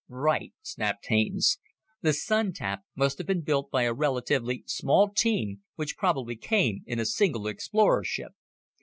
[0.09, 1.59] "Right!" snapped Haines.
[2.01, 6.81] "The Sun tap must have been built by a relatively small team, which probably came
[6.87, 8.31] in a single explorer ship.